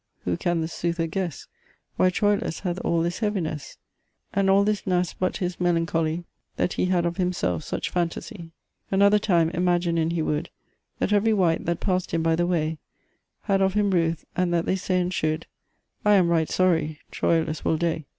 [0.23, 1.45] who can the sothe gesse,
[1.95, 3.77] Why Troilus hath al this hevinesse?
[4.33, 6.23] And al this n' as but his melancolie,
[6.55, 8.49] That he had of himselfe suche fantasie.
[8.91, 10.49] Anothir time imaginin he would
[10.97, 12.79] That every wight, that past him by the wey,
[13.41, 15.45] Had of him routhe, and that thei saien should,
[16.03, 18.07] I am right sory, Troilus wol dey!